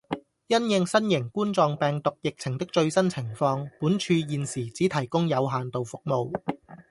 [0.47, 6.33] 因應新型冠狀病毒疫情的最新情況，本處現時只提供有限度服務